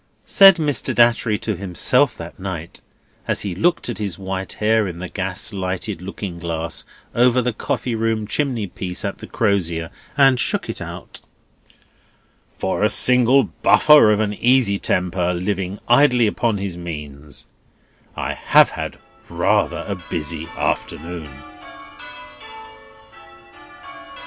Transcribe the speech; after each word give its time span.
Said 0.25 0.55
Mr. 0.55 0.95
Datchery 0.95 1.37
to 1.41 1.55
himself 1.55 2.17
that 2.17 2.39
night, 2.39 2.81
as 3.27 3.41
he 3.41 3.53
looked 3.53 3.87
at 3.87 3.99
his 3.99 4.17
white 4.17 4.53
hair 4.53 4.87
in 4.87 4.97
the 4.97 5.07
gas 5.07 5.53
lighted 5.53 6.01
looking 6.01 6.39
glass 6.39 6.85
over 7.13 7.39
the 7.39 7.53
coffee 7.53 7.93
room 7.93 8.25
chimneypiece 8.25 9.05
at 9.05 9.19
the 9.19 9.27
Crozier, 9.27 9.91
and 10.17 10.39
shook 10.39 10.69
it 10.69 10.81
out: 10.81 11.21
"For 12.57 12.81
a 12.83 12.89
single 12.89 13.43
buffer, 13.61 14.09
of 14.09 14.19
an 14.19 14.33
easy 14.33 14.79
temper, 14.79 15.35
living 15.35 15.77
idly 15.87 16.31
on 16.35 16.57
his 16.57 16.79
means, 16.79 17.45
I 18.15 18.33
have 18.33 18.71
had 18.71 18.95
a 18.95 18.99
rather 19.35 19.95
busy 20.09 20.47
afternoon!" 20.57 21.29